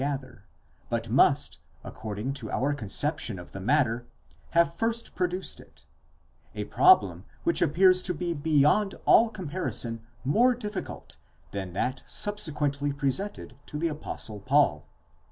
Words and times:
gather, 0.03 0.45
but 0.89 1.11
must, 1.11 1.59
according 1.83 2.33
to 2.33 2.49
our 2.49 2.73
conception 2.73 3.37
of 3.37 3.51
the 3.51 3.61
matter, 3.61 4.07
have 4.49 4.73
first 4.73 5.13
pro 5.13 5.27
duced 5.27 5.59
it; 5.59 5.85
a 6.55 6.63
problem 6.63 7.23
which 7.43 7.61
appears 7.61 8.01
to 8.01 8.11
be 8.11 8.33
beyond 8.33 8.95
all 9.05 9.29
comparison 9.29 10.01
more 10.25 10.55
difficult 10.55 11.17
than 11.51 11.73
that 11.73 12.01
subsequently 12.07 12.91
presented 12.91 13.55
to 13.67 13.77
the 13.77 13.89
Apostle 13.89 14.39
Paul. 14.39 14.87